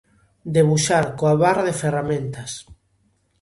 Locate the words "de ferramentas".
1.67-2.51